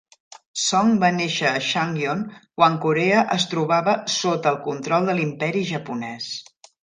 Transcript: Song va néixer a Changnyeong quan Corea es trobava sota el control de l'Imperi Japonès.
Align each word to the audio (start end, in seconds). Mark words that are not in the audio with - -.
Song 0.59 0.87
va 1.01 1.09
néixer 1.17 1.49
a 1.49 1.59
Changnyeong 1.65 2.23
quan 2.61 2.79
Corea 2.87 3.21
es 3.37 3.45
trobava 3.53 3.95
sota 4.15 4.55
el 4.57 4.59
control 4.69 5.11
de 5.11 5.17
l'Imperi 5.19 5.63
Japonès. 5.75 6.33